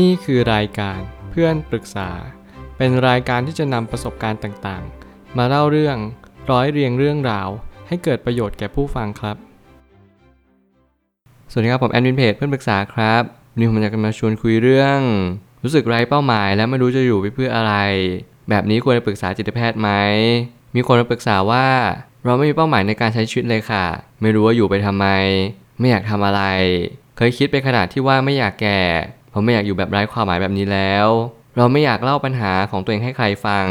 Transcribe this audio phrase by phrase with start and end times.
[0.00, 2.10] นี่คือรายการเพื่อนปรึกษา
[2.76, 5.96] เป็นรายการที่จะนำประสบการณ์ต่างๆ มาเล่าเรื่อง
[6.50, 7.48] ร้อยเรียงเรื่องราว
[7.88, 9.36] ให้เกิดประโยชน์แก่ผู้ฟังครับ
[11.50, 15.00] สวัสดีครับผมแอดมินเพจเพื่อนปรึกษาครับวันนี้ผมอยากจะมาชวนคุยเรื่อง
[15.64, 17.74] รู้สึกไร้เป้าหมายและไม่รู้จะอยู่ไปเพื่ออะไร
[18.48, 19.90] แบบนี้ควรจะปรึกษาจิตแพทย์ไหม
[20.74, 21.66] มีคนมาปรึกษาว่า
[22.24, 23.84] เราไม่มีเป้าหมายในการใช้ชีวิตเลยค่ะ
[24.22, 25.06] ไม่รู้ว่าอยู่ไปทำไม
[25.78, 26.42] ไม่อยากทำอะไร
[27.16, 28.80] เคยคิดไปขนาดที่ว่าไม่อยากแก่
[29.32, 31.06] เพราไม่อยากอยู่แบบไร้ความหมายแบบนี้แล้ว
[31.56, 33.66] เราไม่อยากเล่าปัญหาของตัวเองให้ใครฟัง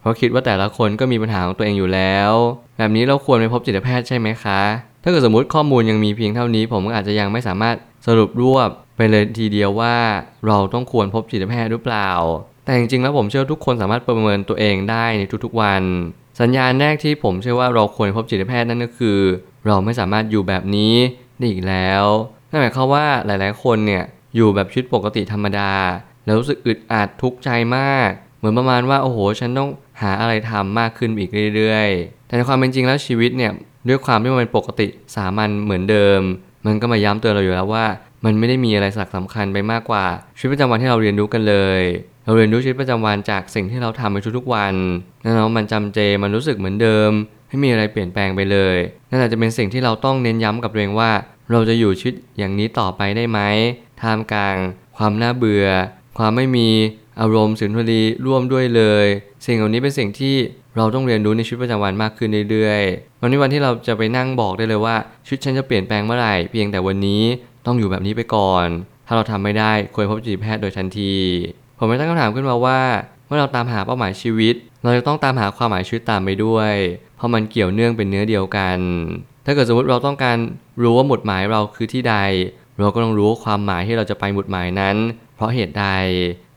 [0.00, 2.32] เพราะคิดว่าแต่ละคนก็มีปัญหาของตัวเองอยู่แล้ว
[2.78, 4.60] แบบนี้เราควรไปพบจิตแพทย์ใช่ไหมคะ
[5.02, 9.96] ถ้าเกิดสมมติข้อมูลยังมีเพียงเท่านี้ ผมก็อาจจะยังไม่สามารถสรุปรวบไปเลยทีเดียวว่า
[10.46, 12.10] เราต้องควรพบจิตแพทย์หรือเปล่า
[12.64, 15.82] แต่จริงๆแล้วผมเชื่อทุกคนสามารถประเมินตัวเองได้ในทุกๆวัน
[16.40, 19.18] สัญญาณแรกที่ผมเชื่อว่าเราควรพบจิตแพทย์นั่นก็คือ
[19.66, 20.94] เราไม่สามารถอยู่แบบนี้
[21.38, 22.04] ได้อีกแล้ว
[22.50, 24.04] นั่นหมายความว่าหลายๆคนเนี่ย
[24.36, 25.72] อยู่แบบชีวิตปกติธรรมดา
[26.24, 29.70] แล้วรู้สึกอึดอัดทุกข์ใจมาก เหมือนประมาณว่าโอ้โห ฉันต้อง
[30.02, 33.52] หาอะไรทำมากขึ้นอีกเรื่อยๆ แต่ในความเป็นจริงแล้วชีวิตเนี่ย
[33.88, 36.20] ด้วยความที่มันเป็นปกติสามัญเหมือนเดิม
[36.66, 37.86] มันก็มาย้ำเตือนเราอยู่แล้วว่า
[38.24, 40.04] มันไม่ได้มีอะไรสักสำคัญไปมากกว่า
[40.38, 41.82] ชีวิตประจำวันที่เราเรียนรู้กันเลย
[42.24, 44.74] เราเรียนรู้ชีวิตประจำวันจากสิ่งที่เราทำในทุกๆวัน
[45.22, 47.10] นั่นแหละมันจำเจมันรู้สึกเหมือนเดิม
[47.48, 48.76] ไม่มีอะไรเปลี่ยนแปลงไปเลย
[49.10, 51.10] นั่นอาจจะเป็นสิ่งที่เราต้องเน้นย้ำกับตัวเองว่า
[51.52, 53.40] เราจะอยู่ชีวิตอย่างนี้ต่อไปได้ไหม
[54.02, 54.56] ท่ามกลาง
[54.96, 55.66] ความน่าเบื่อ
[56.18, 56.68] ความไม่มี
[57.20, 59.06] อารมณ์สุนทรีร่วมด้วยเลย
[59.46, 60.36] สิ่งเหล่านี้เป็นสิ่งที่
[60.76, 67.22] เราต้องเรียนรู้ในชีวิตประจำวันมากขึ้นเรื่อยๆวันนี้วันที่เราจะไปนั่งบอกได้เลยว่าชีวิตฉันจะเปลี่ยนแปลงเมื่อไหร่เพียงแต่วันนี้
[67.66, 68.66] ต้องอยู่แบบนี้ไปก่อน
[69.06, 71.14] ถ้าเราทำไม่ได้ควรพบจิตแพทย์โดยทันที
[71.78, 72.80] ผมไม่ตั้งคำถามขึ้นมาว่า
[73.26, 76.72] เมื่อเราตามหาเป้าหมายชีวิต เราจะต้องตามหาความหมายชีวิตตามไปด้วย
[77.16, 78.78] เพราะมันเกี่ยวเนื่องเป็นเนื้อเดียวกัน
[79.44, 80.36] ถ้าเกิดสมมติเราต้องการ
[80.82, 82.14] รู้ว่าหมดหมายเราคือที่ใด
[82.80, 84.96] เราก็ต้องรู้ความหมายที่เราจะไปหมุดหมายนั้น
[85.36, 85.86] เพราะเหตุใด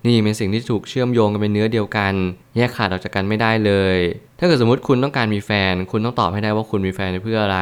[0.04, 2.14] นี่เป็นสิ่งที่ถูกเชื่อมโยงกันเป็นเนื้อเดียวกัน
[2.56, 3.98] แยกขาดออกจากกันไม่ได้เลย
[4.40, 7.60] ถ้าเกิดสมมติคุณต้องการมีแฟน คุณต้องตอบให้ได้ว่าคุณมีแฟนเพื่ออะไร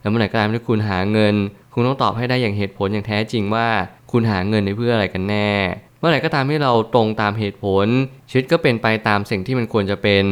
[0.00, 1.34] แล้วเมื่อไหร่ก็ตามที่คุณหาเงิน
[1.74, 3.68] คุณต้องตอบให้ได้อย่างเหตุผลอย่างแท้จริงว่า
[4.12, 5.50] คุณหาเงินเพื่ออะไรกันแน่
[5.98, 7.86] เมื่อไหร่ก็ตามที่เราตรงตามเหตุผล
[8.30, 10.24] ชีวิตก็เป็นไปตามสิ่งที่มันควรจะเป็น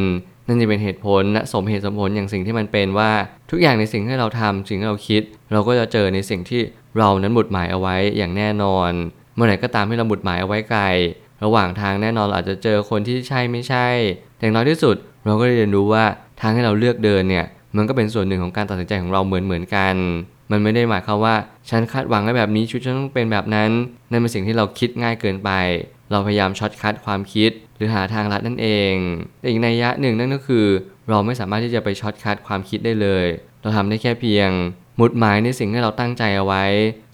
[0.47, 3.11] นั่นจะเป็นเหตุผลและสมเหตุสมผลอย่างสิ่งที่มันเป็นว่า
[3.51, 5.21] ทุกอย่างในสิ่งที่เราทำสิ่งที่เราคิด
[5.51, 6.61] เราก็จะเจอในสิ่งที่
[6.97, 8.91] เรานั้นหมุดหมายเอาไว้อย่างแน่นอน
[9.35, 10.83] เมื่อไหร่ก็ตามที่เราหมุดหมายเอาไว้ไกล
[11.43, 13.87] ระหว่างทางแน่นอนเราอาจจะเจอคนที่ใช่ไม่ใช่
[14.37, 14.95] แต่อย่างน้อยที่สุด
[15.25, 16.03] เราก็ได้เรียนรู้ว่า
[16.41, 17.45] ทางให้เราเลือกเดินเนี่ย
[17.77, 19.95] มันก็เป็นส่วนหนึ่งของการตัดสินใจของเราเหมือนเหมือนกัน
[20.51, 21.35] มันไม่ได้หมายความว่า
[21.69, 23.69] ฉันคาดหวังไว้แบบนี้ชุดฉันต้องเป็นแบบนั้น
[24.11, 25.49] นั่นเป็นสิ่งที่เราคิดง่ายเกินไป
[26.13, 28.93] เราพยายาม shortcut ความคิด หรือหาทางลัดนั่นเอง
[29.39, 30.65] แต่อีกนัยยะหนึ่งนั่นก็คือ
[31.09, 33.25] เราไม่สามารถที่จะไป shortcut ความคิดได้เลย
[33.61, 34.49] เราทำได้แค่เพียง
[34.97, 36.63] หมุดหมายในสิ่งที่เราตั้งใจเอาไว้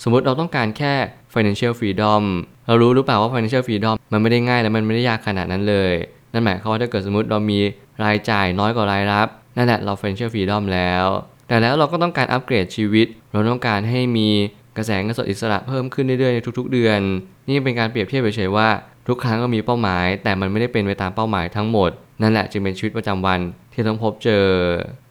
[0.04, 0.94] สมมุติเราต้องการแค่
[1.34, 2.24] financial freedom
[2.68, 5.94] เรารู้หรือเปล่าว่า financial freedom มันไม่ได้ง่ายและมันไม่ได้ยากขนาดนั้นเลย
[6.34, 7.60] นั่นหมายความว่าถ้าเกิดสมมติเรามี
[8.04, 9.28] รายจ่ายน้อยกว่ารายรับ
[9.58, 11.06] นั่นแหละเรา financial freedom แล้ว
[11.48, 14.30] แต่แล้วเราก็ต้องการอัปเกรดชีวิต เราต้องการให้มี
[14.78, 17.00] กระแสเงินสดอิสระเพิ่มขึ้นเรื่อยๆในทุกๆ เดือน
[17.48, 18.68] นี่เป็นการเปรียบเทียบเฉยๆว่า
[19.08, 21.92] ทุกครั้งก็มีเป้าหมาย แต่มันไม่ได้เป็นไปตามเป้าหมายทั้งหมด
[22.22, 23.40] นั่นแหละจึงเป็นชีวิตประจำวัน
[23.74, 24.46] ที่ต้องพบเจอ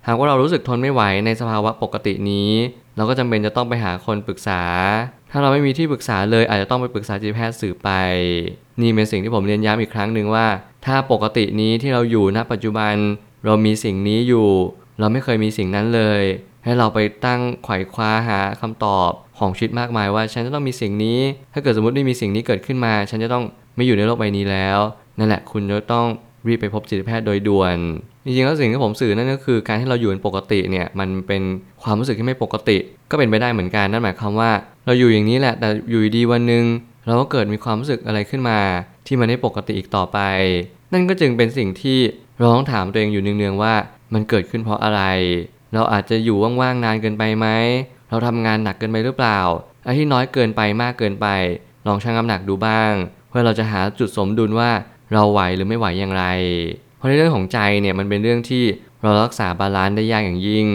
[0.07, 2.51] หากว่าเรารู้สึกทนไม่ไหวในสภาวะปกตินี้
[2.97, 4.63] เราก็จำเป็นจะต้องไปหาคนปรึกษา
[5.31, 7.91] ถ้าเราไม่มีที่ปรึกษาเลยอาจจะต้องไปปรึกษาจิตแพทย์สื่อไป
[8.81, 10.47] นี่เป็นสิ่งที่ผมเรียนย้ำอีกครั้งหนึ่งว่า
[10.87, 12.95] ถ้าปกตินี้ที่เราอยู่ณปัจจุบัน
[13.45, 14.49] เรามีสิ่งนี้อยู่
[15.01, 16.23] เราไม่เคยมีสิ่งนั้นเลย
[16.65, 21.19] ให้เราไปตั้งไขว่คว้าหาคำตอบของชีวิตมากมายว่า ฉันจะต้องมีสิ่งนี้
[21.53, 23.45] ถ้าเกิดสมมติไม่มีสิ่งนี้เกิดขึ้นมา ฉันจะต้อง
[23.77, 24.79] ไม่อยู่ในโลกใบนี้แล้ว
[25.19, 26.07] นั่นแหละคุณจะต้อง
[26.47, 27.77] รีบไปพบจิตแพทย์โดยด่วน
[28.25, 31.43] จริงๆแล้วสิ่งที่ผมสื่อนั่นก็คือการที่เราอยู่เป็นปกติเนี่ยมันเป็น
[31.83, 32.79] ความรู้สึกที่ไม่ปกติ
[33.11, 34.51] ก็เป็นไปได้เหมือนกันนั่นหมายความว่า
[34.87, 36.65] เราอยู่อย่างนี้แหละแต่อยู่ดีวันหนึ่ง
[37.07, 38.59] เราก็เกิดมีความรู้สึกอะไรขึ้นมา
[39.07, 40.19] ที่มันไม่ปกติอีกต่อไป
[40.93, 41.99] นั่นก็จึงเป็นสิ่งที่
[42.39, 43.75] เราต้องถามตัวเองอยู่เนืองๆว่า
[44.15, 45.03] มันเกิดขึ้นเพราะอะไร
[45.75, 47.47] เราอาจจะอยู่ว่างๆนานเกินไปไหม
[48.11, 49.39] เราทำงานหนักเกินไปหรือเปล่า
[49.84, 51.27] อะไรที่น้อยเกินไปมากเกินไป
[51.87, 52.93] ลองชั่งน้ำหนักดูบ้าง
[53.29, 54.71] เพื่อเราจะหาจุดสมดุลว่า
[55.13, 56.25] เราไหวหรือไม่ไหวอย่างไร
[56.97, 58.65] เพราะในเรื่องของใจเนี่ยมันเป็นเรื่องที่
[59.03, 60.66] เรารักษา balance ได้ยากอย่างยิ่ง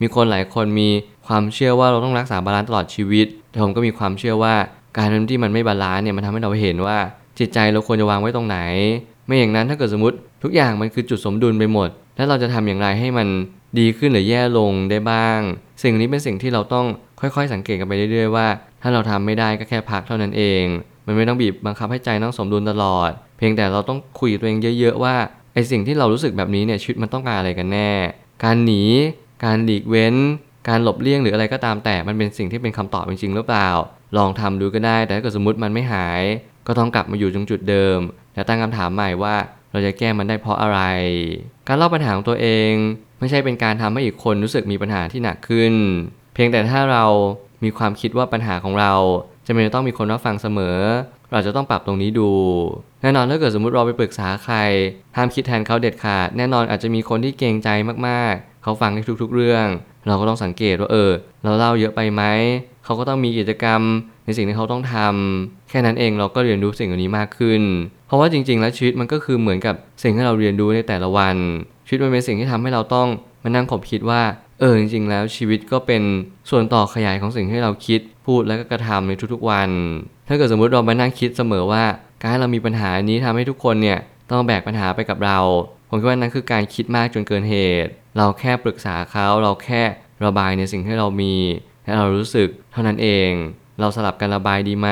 [0.00, 0.88] มีคนหลายคนมี
[1.26, 4.54] ความเชื่อว่าเราต้องรักษา balance ตลอดชีวิต แต่ผมก็มีความเชื่อว่า
[4.96, 6.98] การที่มันไม่ balance เนี่ยมันทำให้เราเห็นว่า
[7.38, 8.58] จิตใจเราควรจะวางไว้ตรงไหน
[9.26, 13.28] ไม่อย่างนั้นถ้าเกิดสมมติทุกอย่างมันคือจุดสมดุลไปหมด แล้วเราจะทำอย่างไรให้มัน
[13.78, 15.38] ดีขึ้นหรือแย่ลงได้บ้าง
[15.82, 16.86] สิ่งนี้เป็นสิ่งที่เราต้อง
[17.20, 18.46] ค่อยๆ สังเกตกันไปเรื่อยๆว่า
[18.82, 20.64] ถ้าเราทำไม่ได้ก็แค่พักเท่านั้นเอง
[21.06, 25.14] มันไม่ต้องบีบบังคับให้ใจต้องสมดุลตลอด เพียงแต่เราต้องคุยตัวเองเยอะๆว่า
[25.54, 27.90] ไอสิ่งที่เรารู้สึกแบบนี้เนี่ยชีวิตมันต้องการอะไรกันแน่
[28.44, 28.82] การหนี
[29.44, 30.14] การหลีกเว้น
[30.68, 33.68] การหลบเลี่ยงหรืออะไรก็ตามแต่มันเป็นสิ่งที่เป็นคำตอบจริงๆหรือเปล่า
[34.16, 36.22] ลองทำดูก็ได้ แต่ถ้าเกิดสมมติมันไม่หาย
[36.66, 37.98] ก็ต้องกลับมาอยู่ตรงจุดเดิม
[38.34, 39.34] และตั้งคำถามใหม่ว่า
[39.72, 40.80] เราจะแก้มันได้เพราะอะไร
[41.66, 42.72] การเล่าปัญหาของตัวเอง
[43.22, 45.74] ไม่ใช่เป็นการทำให้อีกคนรู้สึกมีปัญหาที่หนักขึ้น
[46.34, 47.04] เพียงแต่ถ้าเรา
[47.64, 48.92] มีความคิดว่าปัญหาของเรา
[49.46, 50.78] จะไม่ต้องมีคนรับฟังเสมอ
[51.32, 52.30] เราจะต้องปรับตรงนี้ดู
[53.02, 54.56] แน่นอนถ้าเกิดสมมุติเราไปปรึกษาใคร
[55.16, 57.68] ห้ามคิดแทนเขาเด็ดขาด แน่นอนอาจจะมีคนที่เกรงใจ
[58.08, 59.66] มากๆ เขาฟังในทุกๆเรื่อง
[60.06, 61.10] เราก็ต้องสังเกตว่าเออ
[61.44, 62.22] เราเล่าเยอะไปไหม
[62.84, 63.80] เขาก็ต้องมีกิจกรรม
[64.24, 67.62] ในสิ่งที่เขาต้องทำแค่นั้นเองเราก็เรียนรู้สิ่งเหล่านี้มากขึ้น
[68.06, 71.36] เพราะว่าจริง ๆ แล้วชีวิตมันก็คือเหมือนกับสิ่งที่เราเรียนรู้ในแต่ละวัน
[71.86, 73.08] ชีวิตมันเป็นสิ่งที่ทำให้เราต้อง
[73.42, 74.22] มานั่งขบคิดว่า
[74.60, 76.02] เออจริง ๆ แล้วชีวิตก็เป็น
[76.50, 79.70] ส่วนต่อขยายของสิ่งที่เราคิดพูดและก็กระทำในทุกๆวัน
[80.28, 81.84] ถ้าเกิดสมมุติเรามานั่งคิดเสมอว่า
[82.20, 83.98] การที่เรามีปัญหานี้ทำให้ทุกคนเนี่ย
[84.30, 85.38] ต้องแบกปัญหาไปกับเรา
[85.88, 87.56] ผมคิดว่านั่นคือการคิดมากจนเกินเห
[87.86, 89.82] ตุ เราแค่ปรึกษาเขาเราแค่
[90.24, 91.34] ระบายในสิ่งที่เรามี
[91.84, 93.30] และเรารู้สึกเท่านั้นเอง
[93.80, 94.88] เราสลับกันระบายดีไหม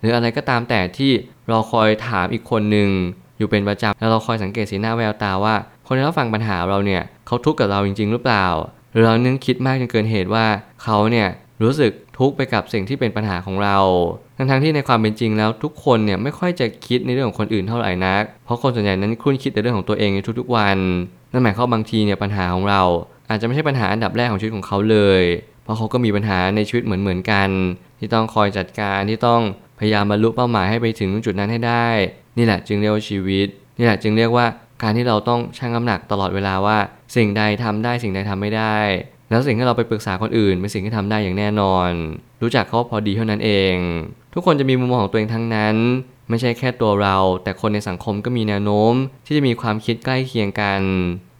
[0.00, 1.12] หรืออะไรก็ตามแต่ที่
[1.48, 2.90] เราคอยถามอีกคนหนึ่ง
[3.38, 5.54] อยู่เป็นประจำแล้วเราคอยสังเกตสีหน้าแววตาว่า
[5.86, 8.46] คนที่รับฟังปัญหาเราเนี่ยเขาทุกข์กับเราจริง ๆ หรือเปล่า
[8.92, 10.46] หรือเรานึกคิดมากจนเกินเหตุว่า
[10.82, 11.28] เขาเนี่ย
[11.62, 13.78] รู้สึกทุกข์ไปกับสิ่งที่เป็นปัญหาของเรา
[14.36, 20.78] ทั้งๆที่ในความเป็นจริงแล้วทุกคนเนี่ยไม่ค่อยจะคิดในเรื่องของคนอื่นเท่าไหร่นัก เพราะคนส่วนใหญ่นั้นคุ้นคิดแต่เรื่องของตัวเองในทุกๆวัน
[21.32, 22.82] นั่นหมายความบางทีเนี่ยปัญหาของเรา
[23.30, 25.22] อาจจะไม่ใช่ปัญหาอันดับแรกของชีวิตของเขาเลย
[25.62, 27.48] เพราะเขาก็มีปัญหาในชีวิตเหมือนๆกัน
[27.98, 29.40] ที่ต้องคอยจัดการที่ต้อง
[29.78, 31.88] พยายามบรรลุเป้าหมายให้ไปถึงจุดนั้นให้ได้
[32.36, 33.46] นี่แหละจึงเรียกว่าชีวิต
[33.78, 34.46] นี่แหละจึงเรียกว่า
[34.82, 36.78] การที่เราต้องชั่งน้ำหนักตลอดเวลาว่า
[37.16, 38.78] สิ่งใดทำได้สิ่งใดทำไม่ได้
[39.30, 41.90] แล้วสิ่งที่เราไปปรึกษาคนอื่นเป็นสิ่งที่ทำได้อย่างแน่นอน
[42.42, 43.74] รู้จักเขาพอดีเท่านั้นเอง
[44.34, 45.76] ทุกคนจะมีมุมมองของตัวเองทั้งนั้น
[46.30, 48.92] ไม่ใช่แค่ตัวเรา แต่คนในสังคมก็มีแนวโน้ม
[49.26, 50.80] ที่จะมีความคิดใกล้เคียงกัน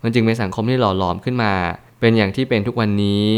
[0.02, 1.52] มันจึงเป็นสังคมที่หล่อหลอมขึ้นมา
[2.00, 3.28] เป็นอย่างที่เป็นทุกวันนี้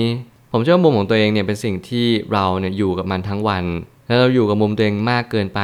[0.52, 3.64] ผมเชื่อว่ามุมของตัวเองเนี่ยเป็นสิ่งที่เราเนี่ยอยู่กับมันทั้งวัน
[4.06, 5.60] แล้วเราอยู่กับมุมตัวเองมากเกินไป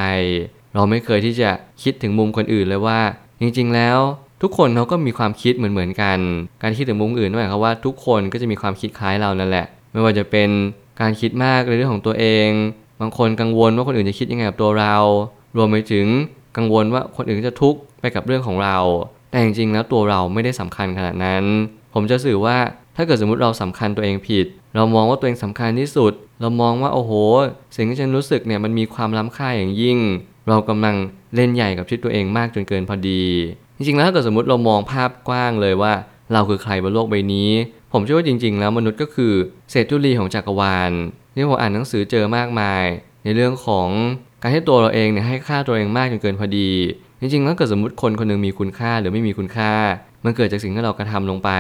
[0.75, 1.50] เราไม่เคยที่จะ
[1.82, 3.00] คิดถึงมุมคนอื่นเลยว่า
[3.41, 3.99] จริงๆ แล้ว
[4.43, 6.19] ทุกคนเขาก็มีความคิดเหมือนๆกัน
[6.62, 10.49] การคิดถึงมุมอื่นหมายความว่าทุกคนก็จะมีความคิดคล้ายเรานั่นแหละ ไม่ว่าจะเป็น
[11.00, 12.49] การคิดมากในเรื่องของตัวเอง
[13.00, 14.96] บางคนกังวลว่าคนอื่นจะคิดยังไงกับตัวเรา
[15.58, 16.06] รวมไปถึง
[16.56, 18.78] กังวลว่าคนอื่นจะทุกข์ไปกับเรื่องของเรา
[19.31, 21.44] แต่จริงๆแล้วตัวเราไม่ได้สำคัญขนาดนั้น
[21.94, 22.56] ผมจะสื่อว่า
[22.96, 27.12] ถ้าเกิดสมมติเราสำคัญตัวเองผิด เรามองว่าตัวเองสำคัญที่สุด เรามองว่าโอ้โห
[27.76, 29.99] สิ่งที่ฉันรู้สึกเนี่ยมันมีความล้ำค่าอย่างยิ่ง
[30.49, 30.96] เรากำลัง
[31.34, 33.22] เล่นใหญ่กับชีวิตตัวเองมากจนเกินพอดี
[33.76, 35.93] จริงๆแล้วถ้าเกิดสมมติเรามองภาพกว้างเลยว่า
[36.32, 37.50] เราคือใครบนโลกใบนี้
[37.93, 39.32] ผมเชื่อว่าจริง ๆ แล้วมนุษย์ก็คือ
[39.70, 40.93] เศษธุลีของจักรวาล
[41.34, 42.84] ที่ผมอ่านหนังสือเจอมากมาย
[43.29, 43.89] ในเรื่องของ
[44.43, 46.71] การที่ตัวเราเองเนี่ยให้ค่าตัวเองมากจนเกินพอดี
[47.21, 49.73] จริงๆแล้วเกิดสมมติคนคนหนึงมีคุณค่าหรือไม่มีคุณค่า
[50.25, 51.51] มันเกิดจากสิ่งที่เรากระทำลงไป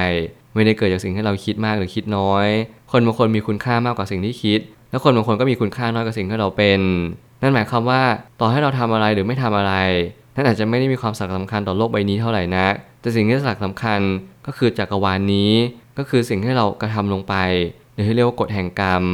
[0.54, 2.46] ไม่ได้เกิดจากสิ่งที่เราคิดมากหรือคิดน้อย
[2.92, 4.60] คนบางคนมีคุณค่ามากกว่าสิ่งที่คิด
[4.90, 6.80] แล้วคนบางคนก็มีคุณค่าน้อยกว่าสิ่งที่เราเป็น
[7.42, 8.02] นั่นหมายความว่า
[8.40, 9.74] ต่อให้เราทำอะไรหรือไม่ทำอะไร
[10.34, 14.00] นั่นอาจจะไม่ได้มีความสำคัญต่อโลกใบนี้เท่าไหร่นักแต่สิ่งที่สำคัญ
[14.46, 15.52] ก็คือจักรวาลนี้
[15.98, 17.34] ก็คือสิ่งที่เรากระทำลงไป
[17.92, 19.04] หรือที่เรียกว่ากฎแห่งกรรม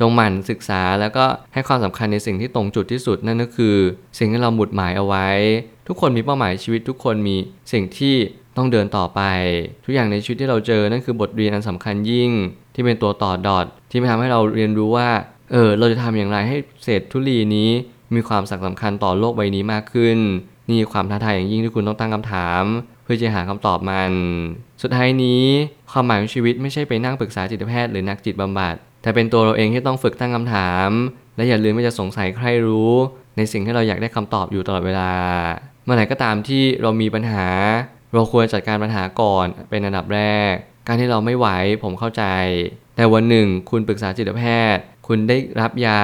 [0.00, 1.24] จงหมั่นศึกษาแล้วก็
[1.54, 3.76] ให้ความสำคัญในสิ่งที่ตรงจุดที่สุดนั่นก็คือ
[4.18, 5.28] สิ่งที่เราหมุดหมายเอาไว้
[5.88, 7.36] ทุกคนมีเป้าหมายชีวิตทุกคนมี
[7.72, 8.16] สิ่งที่
[8.56, 9.20] ต้องเดินต่อไป
[9.84, 12.30] ทุกอย่างในชีวิตที่เราเจอนั่นคือบทเรียนอันสำคัญยิ่ง
[12.74, 15.08] ที่เป็นตัวต่อดอทที่ทำให้เราเรียนรู้ว่า
[15.52, 17.70] เออเราจะทำอย่างไรให้เศษธุลีนี้
[18.14, 20.18] มีความสำคัญต่อโลกใบนี้มากขึ้น
[20.68, 22.62] นี่ความท้าทายอย่างยิ่งที่คุณต้องตั้งคำถาม
[23.04, 24.12] เพื่อจะหาคำตอบมัน
[24.82, 25.44] สุดท้ายนี้
[25.92, 30.90] ความหมายของชีวิตไม่ใช่ไปนั่งปรึกษาจิตแพทย์หรือนักจิตบำบัด แต่เป็นตัวเราเองที่ต้องฝึกตั้งคำถาม
[31.36, 32.92] และอย่าลืมว่าจะสงสัยใครรู้
[33.36, 35.12] ในสิ่งที่เราอยากได้คำตอบอยู่ตลอดเวลา
[35.84, 37.46] เมื่อไหร่ก็ตามที่เรามีปัญหา
[38.12, 40.52] เราควรจัดการปัญหาก่อนเป็นอันดับแรก
[40.86, 41.48] การที่เราไม่ไหว
[41.82, 42.24] ผมเข้าใจ
[42.96, 44.42] แต่วันหนึ่ง คุณปรึกษาจิตแพ
[44.74, 46.02] ทย์ คุณได้รับยา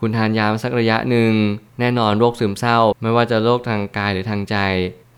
[0.00, 1.32] คุณทานยามาสักระยะหนึ่ง
[1.80, 4.56] แน่นอนโรคซึมเศร้า ไม่ว่าจะโรคทางกายหรือทางใจ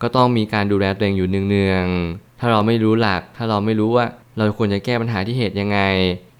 [0.01, 4.05] ก็ต้องมีการดูแลตัวเองอยู่เนืองๆถ้าเราไม่รู้หลัก ถ้าเราไม่รู้ว่า
[4.37, 5.79] เราควรจะแก้ปัญหาที่เหตุยังไง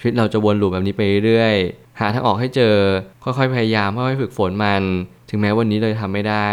[0.04, 1.56] ชีวิตเราจะวนลูปแบบนี้ไปเรื่อย
[2.00, 2.76] หาทางออกให้เจอ
[3.24, 4.84] ค่อยๆพยายามค่อยๆฝึกฝนมัน
[5.30, 6.48] ถึงแม้วันนี้เราจะทำไม่ได้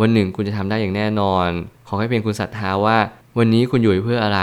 [0.00, 1.48] วันหนึ่งคุณจะทำได้อย่างแน่นอน
[1.88, 2.96] ขอให้เพียงคุณศรัทธาว่า
[3.38, 4.40] วันนี้คุณอยู่เพื่ออะไร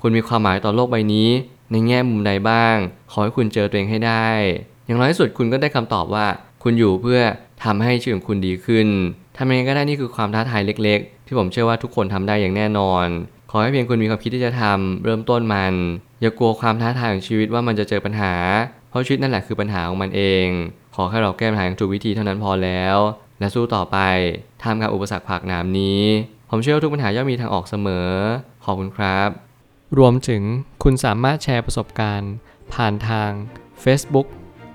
[0.00, 1.28] คุณมีความหมายต่อโลกใบนี้
[1.70, 2.76] ในแง่มุมใดบ้าง
[3.12, 4.28] ขอให้คุณเจอตัวเองให้ได้
[4.86, 6.26] อย่างน้อยที่สุดคุณก็ได้คำตอบว่า
[6.62, 7.20] คุณอยู่เพื่อ
[7.64, 8.88] ทำให้ชีวิตของคุณดีขึ้น
[9.36, 13.06] ทำยังไงก็ได้นี่คือความท้าทายเล็ก ๆ ที่ผมเชื่อว่าทุกคนทำได้อย่างแน่นอน
[13.50, 15.74] ขอให้เพียงคุณมีความคิดที่จะทำเริ่มต้นมัน
[16.20, 18.32] อย่ากลัวความท้าทายของชีวิตว่ามันจะเจอปัญหา
[18.90, 20.46] เพราะชีวิตนั่นแหละคือปัญหาของมันเอง
[20.94, 22.96] ขอแค่เราแก้ปัญหาอย่างถูกวิธีเท่านั้นพอแล้ว
[23.38, 23.98] และสู้ต่อไป
[24.62, 26.02] ทำกับอุปสรรคผักหนามนี้
[26.50, 28.10] ผมเชื่อว่าทุกปัญหาย่อมมีทางออกเสมอ
[28.64, 29.28] ขอบคุณครับ
[29.98, 30.42] รวมถึง
[30.82, 32.32] คุณสามารถแชร์ประสบการณ์
[32.74, 33.30] ผ่านทาง
[33.84, 34.26] Facebook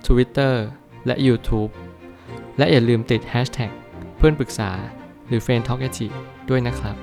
[0.08, 0.54] Twitter
[1.06, 1.72] และ YouTube
[2.58, 3.72] และอย่าลืมติด Hashtag
[4.26, 4.72] พื่อนปรึกษา
[5.28, 5.80] หรือ Friend Talk
[6.50, 6.96] ด้วยนะครับ